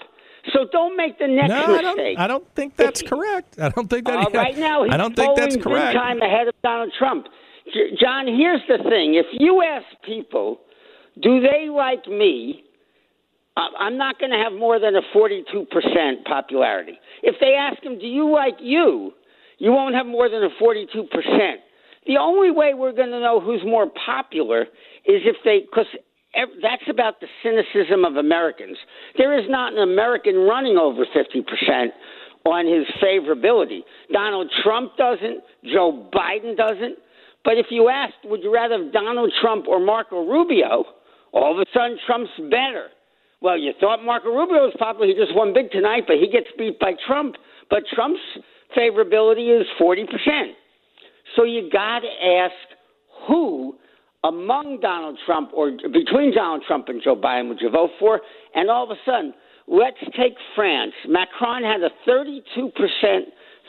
So 0.53 0.67
don't 0.71 0.97
make 0.97 1.19
the 1.19 1.27
next 1.27 1.49
no, 1.49 1.75
I 1.75 1.83
don't, 1.83 1.97
mistake. 1.97 2.19
I 2.19 2.27
don't 2.29 2.55
think 2.55 2.77
that's 2.77 3.03
correct. 3.03 3.59
I 3.59 3.69
don't 3.71 3.91
think 3.91 4.07
that. 4.07 4.29
Uh, 4.29 4.31
right 4.31 4.57
now, 4.57 4.85
he's 4.85 4.93
I 4.93 4.97
don't 4.97 5.17
think 5.17 5.37
that's 5.37 5.57
correct. 5.57 5.95
Time 5.95 6.23
ahead 6.23 6.47
of 6.49 6.55
Donald 6.63 6.93
Trump. 6.99 7.27
J- 7.73 7.97
John, 8.01 8.27
here's 8.29 8.63
the 8.69 8.79
thing: 8.89 9.15
if 9.15 9.27
you 9.33 9.63
ask 9.63 9.87
people, 10.05 10.61
do 11.21 11.41
they 11.41 11.69
like 11.69 12.07
me? 12.07 12.63
Uh, 13.57 13.69
I'm 13.79 13.97
not 13.97 14.19
going 14.19 14.31
to 14.31 14.39
have 14.39 14.53
more 14.53 14.79
than 14.79 14.95
a 14.95 15.01
42% 15.17 16.25
popularity. 16.27 16.99
If 17.23 17.37
they 17.41 17.55
ask 17.55 17.83
him, 17.83 17.99
do 17.99 18.07
you 18.07 18.31
like 18.31 18.57
you? 18.61 19.13
You 19.59 19.73
won't 19.73 19.95
have 19.95 20.05
more 20.05 20.29
than 20.29 20.43
a 20.45 20.51
42%. 20.63 21.55
The 22.07 22.19
only 22.19 22.51
way 22.51 22.75
we're 22.75 22.93
going 22.93 23.11
to 23.11 23.21
know 23.21 23.41
who's 23.41 23.63
more 23.65 23.87
popular 24.05 24.63
is 25.07 25.23
if 25.25 25.37
they, 25.43 25.61
because 25.61 25.87
that's 26.63 26.89
about 26.91 27.21
the 27.21 27.27
cynicism 27.43 28.05
of 28.05 28.17
Americans. 28.17 28.77
There 29.17 29.39
is 29.39 29.47
not 29.49 29.73
an 29.73 29.81
American 29.81 30.37
running 30.37 30.77
over 30.77 31.05
50% 31.05 31.89
on 32.45 32.67
his 32.67 32.87
favorability. 33.03 33.81
Donald 34.13 34.51
Trump 34.63 34.93
doesn't, 34.97 35.43
Joe 35.65 36.09
Biden 36.15 36.57
doesn't. 36.57 36.99
But 37.45 37.59
if 37.59 37.67
you 37.71 37.89
asked, 37.89 38.25
would 38.25 38.43
you 38.43 38.53
rather 38.53 38.83
have 38.83 38.93
Donald 38.93 39.33
Trump 39.41 39.67
or 39.69 39.81
Marco 39.81 40.27
Rubio, 40.27 40.85
all 41.33 41.53
of 41.53 41.59
a 41.59 41.67
sudden 41.73 41.99
Trump's 42.07 42.31
better. 42.51 42.89
Well, 43.41 43.59
you 43.59 43.73
thought 43.79 44.03
Marco 44.03 44.29
Rubio 44.29 44.65
was 44.65 44.75
popular. 44.79 45.07
He 45.07 45.15
just 45.15 45.35
won 45.35 45.53
big 45.53 45.71
tonight, 45.71 46.05
but 46.07 46.17
he 46.17 46.29
gets 46.29 46.47
beat 46.57 46.81
by 46.81 46.93
Trump. 47.07 47.37
But 47.69 47.83
Trump's 47.95 48.21
favorability 48.77 49.61
is 49.61 49.67
40%. 49.81 50.05
So 51.37 51.45
you 51.45 51.69
got 51.71 52.01
to 52.01 52.09
ask 52.09 52.55
who 53.29 53.77
among 54.27 54.81
Donald 54.81 55.19
Trump 55.25 55.51
or 55.55 55.71
between 55.71 56.35
Donald 56.35 56.63
Trump 56.67 56.89
and 56.89 57.01
Joe 57.03 57.17
Biden 57.17 57.49
would 57.49 57.61
you 57.61 57.71
vote 57.71 57.91
for? 57.99 58.21
And 58.55 58.71
all 58.71 58.85
of 58.85 58.91
a 58.91 59.01
sudden, 59.05 59.33
let's 59.69 60.01
take 60.19 60.35
France. 60.55 60.93
Macron 61.09 61.63
had 61.63 61.81
a 61.83 61.91
32% 62.09 62.73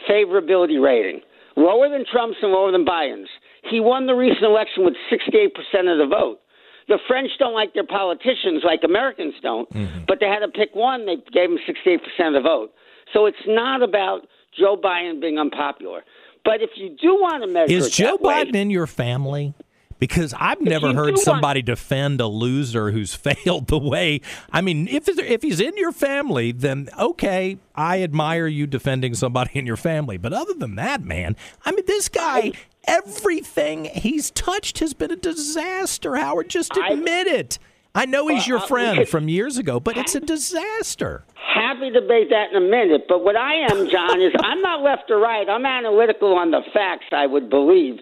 favorability 0.09 0.81
rating, 0.81 1.21
lower 1.55 1.89
than 1.89 2.05
Trump's 2.11 2.37
and 2.41 2.51
lower 2.51 2.71
than 2.71 2.85
Biden's. 2.85 3.29
He 3.69 3.79
won 3.79 4.07
the 4.07 4.13
recent 4.13 4.43
election 4.43 4.85
with 4.85 4.95
68% 5.11 5.47
of 5.91 5.97
the 5.97 6.07
vote. 6.09 6.39
The 6.87 6.99
French 7.07 7.31
don't 7.37 7.53
like 7.53 7.73
their 7.73 7.85
politicians 7.85 8.63
like 8.63 8.79
Americans 8.83 9.33
don't, 9.41 9.69
mm-hmm. 9.71 10.05
but 10.07 10.19
they 10.21 10.27
had 10.27 10.39
to 10.39 10.47
pick 10.47 10.73
one. 10.73 11.05
They 11.05 11.17
gave 11.33 11.51
him 11.51 11.59
68% 11.67 11.99
of 12.27 12.33
the 12.33 12.41
vote. 12.41 12.71
So 13.13 13.25
it's 13.25 13.37
not 13.45 13.83
about 13.83 14.21
Joe 14.57 14.77
Biden 14.81 15.19
being 15.19 15.37
unpopular. 15.37 16.03
But 16.45 16.61
if 16.61 16.69
you 16.77 16.95
do 17.01 17.15
want 17.15 17.43
to 17.43 17.47
measure, 17.47 17.73
is 17.73 17.89
Joe 17.89 18.17
Biden 18.17 18.53
way, 18.53 18.61
in 18.61 18.69
your 18.69 18.87
family? 18.87 19.53
Because 19.99 20.33
I've 20.37 20.61
never 20.61 20.93
heard 20.93 21.17
somebody 21.17 21.59
want, 21.59 21.65
defend 21.65 22.21
a 22.21 22.27
loser 22.27 22.91
who's 22.91 23.15
failed 23.15 23.67
the 23.67 23.79
way. 23.79 24.21
I 24.51 24.61
mean, 24.61 24.87
if 24.87 25.07
if 25.07 25.41
he's 25.41 25.59
in 25.59 25.75
your 25.77 25.91
family, 25.91 26.51
then 26.51 26.89
okay, 26.99 27.57
I 27.75 28.03
admire 28.03 28.47
you 28.47 28.67
defending 28.67 29.15
somebody 29.15 29.51
in 29.53 29.65
your 29.65 29.77
family. 29.77 30.17
But 30.17 30.33
other 30.33 30.53
than 30.53 30.75
that, 30.75 31.03
man, 31.03 31.35
I 31.65 31.71
mean, 31.71 31.85
this 31.87 32.09
guy, 32.09 32.51
everything 32.85 33.85
he's 33.85 34.31
touched 34.31 34.79
has 34.79 34.93
been 34.93 35.11
a 35.11 35.15
disaster. 35.15 36.15
Howard, 36.15 36.49
just 36.49 36.75
admit 36.77 37.27
I, 37.27 37.31
it. 37.31 37.59
I 37.97 38.05
know 38.05 38.27
he's 38.27 38.43
uh, 38.43 38.49
your 38.49 38.59
uh, 38.59 38.67
friend 38.67 39.09
from 39.09 39.27
years 39.27 39.57
ago, 39.57 39.79
but 39.79 39.97
it's 39.97 40.13
a 40.13 40.19
disaster. 40.19 41.23
Happy 41.33 41.89
to 41.89 41.99
debate 41.99 42.29
that 42.29 42.51
in 42.51 42.57
a 42.57 42.65
minute, 42.69 43.05
but 43.09 43.23
what 43.23 43.35
I 43.35 43.55
am, 43.71 43.89
John, 43.89 44.21
is 44.21 44.31
I'm 44.39 44.61
not 44.61 44.83
left 44.83 45.09
or 45.09 45.17
right. 45.17 45.49
I'm 45.49 45.65
analytical 45.65 46.35
on 46.35 46.51
the 46.51 46.61
facts. 46.71 47.07
I 47.11 47.25
would 47.25 47.49
believe. 47.49 47.95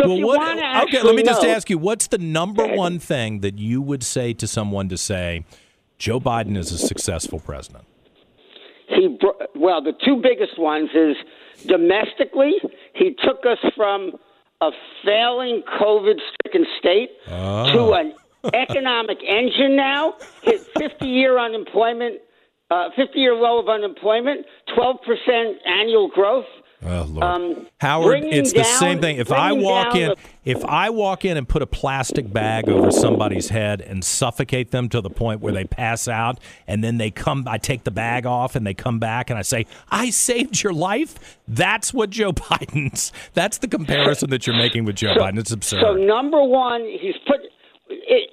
So 0.00 0.08
well, 0.08 0.12
if 0.12 0.18
you 0.18 0.26
want 0.26 0.58
to 0.58 0.82
okay, 0.84 1.02
let 1.02 1.14
me 1.14 1.22
know, 1.22 1.32
just 1.32 1.44
ask 1.44 1.68
you: 1.68 1.76
What's 1.76 2.06
the 2.06 2.16
number 2.16 2.66
one 2.66 2.98
thing 2.98 3.40
that 3.40 3.58
you 3.58 3.82
would 3.82 4.02
say 4.02 4.32
to 4.32 4.46
someone 4.46 4.88
to 4.88 4.96
say 4.96 5.44
Joe 5.98 6.18
Biden 6.18 6.56
is 6.56 6.72
a 6.72 6.78
successful 6.78 7.38
president? 7.38 7.84
He 8.88 9.18
well, 9.54 9.82
the 9.82 9.92
two 10.02 10.22
biggest 10.22 10.58
ones 10.58 10.88
is 10.94 11.16
domestically, 11.66 12.54
he 12.94 13.14
took 13.22 13.44
us 13.44 13.58
from 13.76 14.12
a 14.62 14.70
failing 15.04 15.62
COVID-stricken 15.80 16.64
state 16.78 17.10
oh. 17.28 17.72
to 17.72 17.92
an 17.92 18.14
economic 18.54 19.18
engine 19.26 19.76
now. 19.76 20.14
Hit 20.42 20.66
50 20.78 21.06
year 21.06 21.38
unemployment, 21.38 22.20
uh, 22.70 22.90
50 22.96 23.18
year 23.18 23.34
low 23.34 23.60
of 23.60 23.68
unemployment, 23.68 24.46
12% 24.76 25.54
annual 25.66 26.08
growth. 26.08 26.46
Oh, 26.84 27.06
Lord. 27.08 27.22
Um, 27.22 27.66
Howard, 27.80 28.24
it's 28.24 28.52
down, 28.52 28.62
the 28.62 28.68
same 28.68 29.00
thing. 29.00 29.18
If 29.18 29.30
I 29.30 29.52
walk 29.52 29.94
in, 29.94 30.10
the, 30.10 30.16
if 30.44 30.64
I 30.64 30.90
walk 30.90 31.24
in 31.24 31.36
and 31.36 31.48
put 31.48 31.62
a 31.62 31.66
plastic 31.66 32.32
bag 32.32 32.68
over 32.68 32.90
somebody's 32.90 33.50
head 33.50 33.80
and 33.80 34.04
suffocate 34.04 34.72
them 34.72 34.88
to 34.88 35.00
the 35.00 35.10
point 35.10 35.40
where 35.40 35.52
they 35.52 35.64
pass 35.64 36.08
out, 36.08 36.40
and 36.66 36.82
then 36.82 36.98
they 36.98 37.12
come, 37.12 37.44
I 37.46 37.58
take 37.58 37.84
the 37.84 37.92
bag 37.92 38.26
off 38.26 38.56
and 38.56 38.66
they 38.66 38.74
come 38.74 38.98
back 38.98 39.30
and 39.30 39.38
I 39.38 39.42
say, 39.42 39.66
"I 39.90 40.10
saved 40.10 40.62
your 40.62 40.72
life." 40.72 41.38
That's 41.46 41.94
what 41.94 42.10
Joe 42.10 42.32
Biden's. 42.32 43.12
That's 43.32 43.58
the 43.58 43.68
comparison 43.68 44.30
that 44.30 44.46
you're 44.46 44.56
making 44.56 44.84
with 44.84 44.96
Joe 44.96 45.14
so, 45.14 45.20
Biden. 45.20 45.38
It's 45.38 45.52
absurd. 45.52 45.82
So 45.82 45.94
number 45.94 46.42
one, 46.42 46.82
he's 46.82 47.16
put 47.28 47.40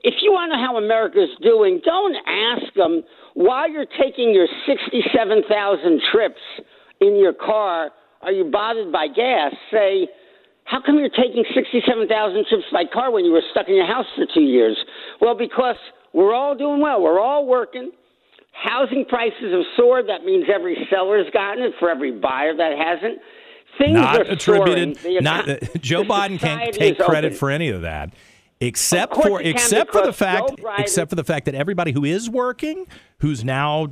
if 0.03 0.15
you 0.21 0.31
want 0.31 0.51
to 0.51 0.57
know 0.57 0.63
how 0.65 0.77
America's 0.77 1.29
doing, 1.41 1.81
don't 1.83 2.15
ask 2.27 2.74
them 2.75 3.03
while 3.33 3.69
you're 3.69 3.88
taking 4.00 4.33
your 4.33 4.48
67,000 4.67 6.01
trips 6.12 6.41
in 7.00 7.15
your 7.15 7.33
car, 7.33 7.91
are 8.21 8.31
you 8.31 8.45
bothered 8.51 8.91
by 8.91 9.07
gas? 9.07 9.53
Say, 9.71 10.07
how 10.65 10.81
come 10.86 11.00
you're 11.00 11.09
taking 11.09 11.45
67,000 11.55 12.45
trips 12.50 12.65
by 12.71 12.83
car 12.91 13.12
when 13.12 13.25
you 13.25 13.31
were 13.31 13.43
stuck 13.51 13.67
in 13.67 13.75
your 13.75 13.88
house 13.88 14.05
for 14.15 14.25
two 14.33 14.41
years? 14.41 14.77
Well, 15.21 15.36
because 15.36 15.77
we're 16.13 16.33
all 16.33 16.55
doing 16.55 16.81
well. 16.81 17.01
We're 17.01 17.19
all 17.19 17.45
working. 17.45 17.91
Housing 18.51 19.05
prices 19.07 19.53
have 19.53 19.65
soared. 19.77 20.09
That 20.09 20.25
means 20.25 20.45
every 20.53 20.75
seller's 20.89 21.27
gotten 21.31 21.63
it 21.63 21.74
for 21.79 21.89
every 21.89 22.12
buyer 22.12 22.55
that 22.55 22.77
hasn't. 22.77 23.19
Things 23.77 23.93
not 23.93 24.17
are 24.17 24.24
attributed. 24.24 24.98
Soaring. 24.98 25.24
Not 25.24 25.48
Joe 25.79 26.03
Biden 26.03 26.39
can't 26.39 26.74
take 26.74 26.98
credit 26.98 27.27
open. 27.27 27.38
for 27.38 27.50
any 27.50 27.69
of 27.69 27.83
that 27.83 28.12
except 28.61 29.15
for 29.15 29.41
except 29.41 29.91
for 29.91 30.05
the 30.05 30.13
fact 30.13 30.59
except 30.77 31.09
for 31.09 31.15
the 31.15 31.23
fact 31.23 31.45
that 31.45 31.55
everybody 31.55 31.91
who 31.91 32.03
is 32.03 32.29
working 32.29 32.85
who's 33.19 33.43
now 33.43 33.87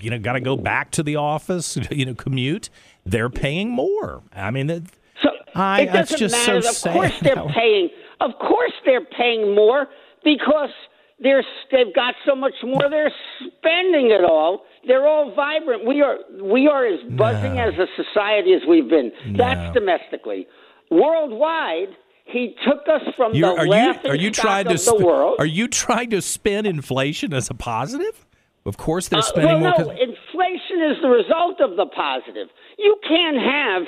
you 0.00 0.10
know 0.10 0.18
got 0.18 0.32
to 0.32 0.40
go 0.40 0.56
back 0.56 0.90
to 0.90 1.02
the 1.02 1.16
office 1.16 1.78
you 1.90 2.06
know 2.06 2.14
commute 2.14 2.70
they're 3.06 3.30
paying 3.30 3.70
more. 3.70 4.22
I 4.34 4.50
mean 4.50 4.88
so 5.22 5.30
I, 5.54 5.82
it 5.82 5.92
doesn't 5.92 6.18
just 6.18 6.32
matter. 6.32 6.62
so 6.62 6.68
of 6.70 6.74
sad 6.74 6.94
course 6.94 7.20
they're 7.20 7.48
paying 7.48 7.90
of 8.20 8.30
course 8.40 8.72
they're 8.84 9.04
paying 9.04 9.54
more 9.54 9.88
because 10.24 10.70
they're 11.20 11.44
they've 11.70 11.94
got 11.94 12.14
so 12.26 12.34
much 12.34 12.54
more 12.64 12.88
they're 12.90 13.12
spending 13.38 14.10
it 14.10 14.24
all. 14.24 14.64
They're 14.86 15.06
all 15.06 15.34
vibrant. 15.34 15.86
We 15.86 16.02
are 16.02 16.16
we 16.42 16.66
are 16.66 16.86
as 16.86 17.00
buzzing 17.16 17.54
no. 17.54 17.62
as 17.62 17.74
a 17.74 17.86
society 18.02 18.52
as 18.54 18.62
we've 18.68 18.88
been. 18.88 19.12
No. 19.26 19.36
that's 19.36 19.74
domestically. 19.74 20.46
Worldwide 20.90 21.88
he 22.24 22.56
took 22.66 22.88
us 22.88 23.02
from 23.16 23.34
You're, 23.34 23.54
the 23.54 23.62
are 23.62 23.66
laughing 23.66 24.02
you, 24.06 24.10
are 24.10 24.16
you 24.16 24.30
trying 24.30 24.66
of 24.66 24.76
to 24.76 24.84
the 24.84 25.04
world. 25.04 25.36
Are 25.38 25.46
you 25.46 25.68
trying 25.68 26.10
to 26.10 26.20
spin 26.22 26.66
inflation 26.66 27.32
as 27.32 27.50
a 27.50 27.54
positive? 27.54 28.26
Of 28.66 28.76
course, 28.78 29.08
they're 29.08 29.18
Uh, 29.18 29.22
spending 29.22 29.60
well, 29.60 29.74
more. 29.78 29.94
no, 29.94 30.00
inflation 30.00 30.82
is 30.90 30.96
the 31.02 31.08
result 31.08 31.60
of 31.60 31.76
the 31.76 31.86
positive. 31.86 32.48
You 32.78 32.96
can't 33.06 33.36
have. 33.38 33.82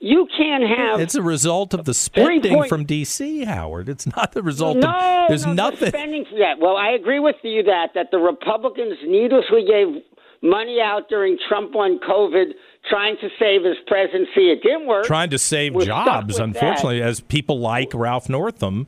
You 0.00 0.28
can't 0.36 0.62
have. 0.64 1.00
It's 1.00 1.16
a 1.16 1.22
result 1.22 1.74
of 1.74 1.84
the 1.84 1.94
spending 1.94 2.54
point- 2.54 2.68
from 2.68 2.84
D.C., 2.84 3.44
Howard. 3.46 3.88
It's 3.88 4.06
not 4.16 4.32
the 4.32 4.42
result 4.42 4.76
no, 4.76 4.88
of. 4.90 5.28
There's 5.28 5.46
no, 5.46 5.54
nothing. 5.54 5.88
spending 5.88 6.24
for 6.30 6.38
that. 6.38 6.60
Well, 6.60 6.76
I 6.76 6.90
agree 6.90 7.18
with 7.18 7.36
you 7.42 7.64
that 7.64 7.94
that 7.94 8.10
the 8.12 8.18
Republicans 8.18 8.96
needlessly 9.04 9.64
gave 9.66 10.02
money 10.42 10.78
out 10.80 11.08
during 11.08 11.36
Trump 11.48 11.74
on 11.74 11.98
COVID, 11.98 12.52
trying 12.88 13.16
to 13.20 13.28
save 13.38 13.64
his 13.64 13.76
presidency. 13.86 14.50
It 14.50 14.62
didn't 14.62 14.86
work. 14.86 15.04
Trying 15.04 15.30
to 15.30 15.38
save 15.38 15.74
We're 15.74 15.84
jobs, 15.84 16.38
unfortunately, 16.38 17.02
as 17.02 17.20
people 17.20 17.58
like 17.60 17.92
Ralph 17.94 18.28
Northam 18.28 18.86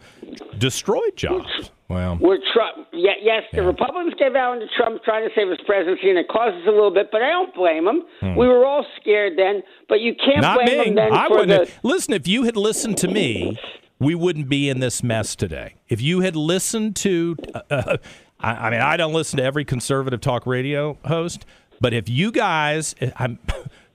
destroyed 0.58 1.16
jobs. 1.16 1.70
Well, 1.88 2.18
We're 2.20 2.38
Trump. 2.54 2.86
yeah, 2.92 3.12
yes, 3.20 3.42
the 3.52 3.62
Yeah. 3.62 3.66
Republicans 3.66 4.14
gave 4.16 4.36
out 4.36 4.54
to 4.60 4.66
Trump 4.76 5.02
trying 5.04 5.28
to 5.28 5.34
save 5.34 5.48
his 5.48 5.58
presidency, 5.66 6.08
and 6.08 6.18
it 6.18 6.28
cost 6.28 6.54
us 6.54 6.62
a 6.66 6.70
little 6.70 6.92
bit, 6.92 7.10
but 7.10 7.20
I 7.20 7.30
don't 7.30 7.52
blame 7.52 7.88
him. 7.88 8.02
Hmm. 8.20 8.36
We 8.36 8.46
were 8.46 8.64
all 8.64 8.86
scared 9.00 9.36
then, 9.36 9.62
but 9.88 10.00
you 10.00 10.14
can't 10.14 10.40
not 10.42 10.58
blame 10.64 10.78
me. 10.78 10.86
him 10.90 10.94
then 10.94 11.12
I 11.12 11.26
wouldn't. 11.28 11.48
the. 11.48 11.58
have- 11.58 11.78
Listen, 11.82 12.14
if 12.14 12.28
you 12.28 12.44
had 12.44 12.56
listened 12.56 12.96
to 12.98 13.08
me, 13.08 13.58
we 13.98 14.14
wouldn't 14.14 14.48
be 14.48 14.68
in 14.68 14.78
this 14.78 15.02
mess 15.02 15.34
today. 15.34 15.74
If 15.88 16.00
you 16.00 16.20
had 16.20 16.36
listened 16.36 16.94
to, 16.96 17.36
uh, 17.54 17.60
uh, 17.70 17.96
I, 18.38 18.50
I 18.68 18.70
mean, 18.70 18.80
I 18.80 18.96
don't 18.96 19.12
listen 19.12 19.38
to 19.38 19.42
every 19.44 19.64
conservative 19.64 20.20
talk 20.20 20.46
radio 20.46 20.96
host, 21.06 21.44
but 21.80 21.92
if 21.92 22.08
you 22.08 22.30
guys 22.30 22.94
I'm, 23.18 23.40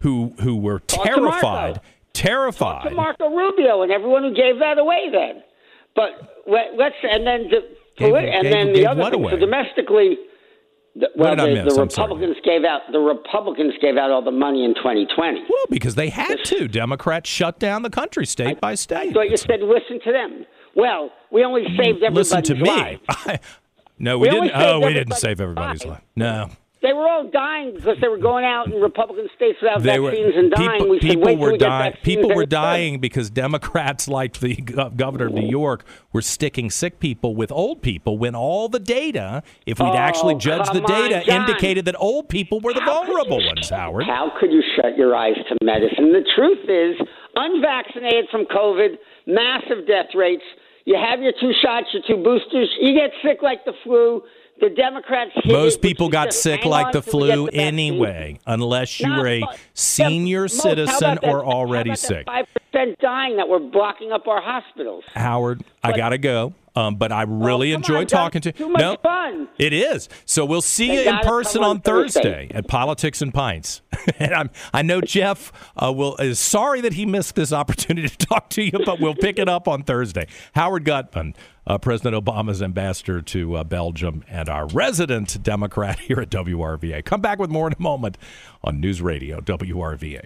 who 0.01 0.33
who 0.41 0.55
were 0.57 0.79
Talk 0.79 1.05
terrified, 1.05 1.81
terrified, 2.13 2.89
to 2.89 2.95
Marco 2.95 3.29
Rubio 3.29 3.81
and 3.83 3.91
everyone 3.91 4.23
who 4.23 4.33
gave 4.33 4.59
that 4.59 4.77
away 4.77 5.09
then. 5.11 5.43
But 5.95 6.41
let- 6.47 6.75
let's 6.77 6.95
and 7.03 7.25
then 7.25 7.43
the 7.49 7.61
Gave- 7.97 8.13
and 8.15 8.43
gave- 8.43 8.51
then 8.51 8.73
the 8.73 8.87
other 8.87 9.09
thing. 9.09 9.29
So 9.29 9.37
domestically, 9.37 10.17
the, 10.97 11.09
well, 11.15 11.31
I 11.33 11.35
the, 11.63 11.69
the. 11.73 11.81
Republicans 11.81 12.37
gave 12.43 12.63
out 12.63 12.81
the 12.91 12.99
Republicans 12.99 13.73
gave 13.81 13.97
out 13.97 14.11
all 14.11 14.21
the 14.21 14.31
money 14.31 14.63
in 14.65 14.73
2020. 14.75 15.39
well, 15.49 15.65
because 15.69 15.95
they 15.95 16.09
had 16.09 16.43
to. 16.45 16.67
Democrats 16.67 17.29
shut 17.29 17.59
down 17.59 17.81
the 17.83 17.89
country 17.89 18.25
state 18.25 18.59
by 18.61 18.75
state. 18.75 19.13
So 19.13 19.21
you 19.21 19.37
said 19.37 19.61
listen 19.61 19.99
to 20.05 20.11
them. 20.11 20.45
Well, 20.75 21.11
we 21.31 21.43
only 21.45 21.63
saved 21.77 22.03
everybody's 22.03 22.33
listen 22.33 22.43
to 22.43 22.65
life. 22.65 22.99
me. 23.27 23.35
no, 23.99 24.17
we, 24.19 24.27
We 24.27 24.33
didn't. 24.41 24.51
Oh, 24.55 24.79
we 24.85 24.93
didn't 24.93 25.13
save 25.15 25.39
everybody's 25.41 25.83
life. 25.85 25.91
life. 25.99 26.03
No, 26.17 26.49
They 26.85 26.93
were 26.93 27.07
all 27.09 27.27
dying 27.31 27.73
because 27.75 27.97
they 27.99 28.07
were 28.07 28.19
going 28.19 28.45
out 28.45 28.67
in 28.71 28.79
Republican 28.79 29.27
states 29.35 29.57
without 29.61 29.81
they 29.81 29.99
were 29.99 30.11
vaccines 30.11 30.33
and 30.35 30.51
dying. 30.51 30.71
people, 30.71 30.89
we 30.89 30.99
said, 30.99 31.09
people 31.09 31.37
were 31.37 31.51
we 31.53 31.57
dying. 31.57 31.93
People 32.03 32.35
were 32.35 32.45
dying 32.45 32.99
because 32.99 33.29
Democrats, 33.31 34.07
like 34.19 34.39
the 34.39 34.55
gov- 34.57 35.25
of 35.25 35.33
New 35.33 35.47
York, 35.47 35.83
were 36.13 36.21
sticking 36.21 36.69
sick 36.69 36.99
people 36.99 37.35
with 37.35 37.51
old 37.51 37.81
people. 37.81 38.17
When 38.19 38.35
all 38.35 38.69
the 38.69 38.79
data, 38.79 39.41
if 39.65 39.79
we'd 39.79 39.87
Oh, 39.87 39.95
actually 39.97 40.35
judged 40.35 40.73
the 40.73 40.81
come 40.81 40.95
on, 40.95 41.09
data, 41.09 41.33
indicated 41.33 41.85
that 41.85 41.95
old 41.97 42.29
people 42.29 42.59
were 42.59 42.73
the 42.73 42.81
How 42.81 43.03
vulnerable 43.03 43.41
you- 43.41 43.47
ones. 43.47 43.69
Howard. 43.69 44.05
How 44.05 44.31
could 44.39 44.51
you 44.51 44.61
shut 44.75 44.95
your 44.97 45.15
eyes 45.15 45.35
to 45.49 45.57
medicine? 45.65 46.13
The 46.13 46.23
truth 46.35 46.69
is, 46.69 47.07
unvaccinated 47.35 48.25
from 48.31 48.45
COVID, 48.45 48.97
massive 49.27 49.87
death 49.87 50.13
rates. 50.15 50.43
You 50.85 50.95
have 51.01 51.19
your 51.21 51.33
two 51.41 51.51
shots, 51.63 51.87
your 51.93 52.03
two 52.07 52.23
boosters, 52.23 52.69
you 52.79 52.93
get 52.93 53.09
sick 53.23 53.41
like 53.41 53.65
the 53.65 53.73
flu. 53.83 54.21
The 54.61 54.69
Democrats. 54.69 55.31
Most 55.45 55.81
people 55.81 56.09
got 56.09 56.33
sick 56.33 56.63
like 56.65 56.93
the 56.93 57.01
till 57.01 57.19
we 57.19 57.27
get 57.27 57.33
flu 57.35 57.45
the 57.51 57.57
anyway, 57.57 58.39
unless 58.47 58.99
you 58.99 59.07
Not 59.09 59.19
were 59.19 59.27
a 59.27 59.43
senior 59.73 60.43
Most- 60.43 60.61
citizen 60.61 61.19
or 61.23 61.45
already 61.45 61.95
sick. 61.95 62.25
Five 62.25 62.47
percent 62.53 62.97
dying 62.99 63.35
that 63.37 63.47
we're 63.49 63.59
blocking 63.59 64.11
up 64.11 64.27
our 64.27 64.41
hospitals. 64.41 65.03
Howard, 65.13 65.63
I 65.83 65.95
gotta 65.95 66.17
go. 66.17 66.53
Um, 66.75 66.95
but 66.95 67.11
I 67.11 67.23
really 67.23 67.71
come 67.71 67.81
enjoyed 67.81 67.97
on, 68.01 68.07
talking 68.07 68.41
to 68.41 68.49
you. 68.49 68.53
Too 68.53 68.69
much 68.69 68.81
no, 68.81 68.97
fun. 69.01 69.47
It 69.57 69.73
is. 69.73 70.09
So 70.25 70.45
we'll 70.45 70.61
see 70.61 70.87
They 70.87 71.05
you 71.05 71.09
in 71.09 71.17
person 71.19 71.63
on 71.63 71.69
on 71.69 71.81
Thursday. 71.81 72.21
Thursday. 72.21 72.51
at 72.53 72.67
Politics 72.67 73.21
and 73.21 73.33
Pints. 73.33 73.81
and 74.19 74.33
I'm, 74.33 74.49
I 74.73 74.81
know 74.81 75.01
Jeff 75.01 75.51
uh, 75.81 75.91
will 75.93 76.17
is 76.17 76.39
sorry 76.39 76.81
that 76.81 76.93
he 76.93 77.05
missed 77.05 77.35
this 77.35 77.53
opportunity 77.53 78.09
to 78.17 78.17
talk 78.17 78.49
to 78.51 78.63
you, 78.63 78.79
but 78.85 78.99
we'll 78.99 79.15
pick 79.15 79.39
it 79.39 79.47
up 79.47 79.67
on 79.67 79.83
Thursday. 79.83 80.27
Howard 80.53 80.83
Gutman, 80.83 81.35
uh, 81.65 81.77
President 81.77 82.23
Obama's 82.23 82.61
ambassador 82.61 83.21
to 83.21 83.55
uh, 83.55 83.63
Belgium, 83.63 84.23
and 84.27 84.49
our 84.49 84.67
resident 84.67 85.41
Democrat 85.41 85.99
here 85.99 86.19
at 86.19 86.29
WRVA. 86.29 87.03
Come 87.05 87.21
back 87.21 87.39
with 87.39 87.49
more 87.49 87.67
in 87.67 87.73
a 87.73 87.81
moment 87.81 88.17
on 88.63 88.79
News 88.79 89.01
Radio 89.01 89.39
WRVA. 89.39 90.25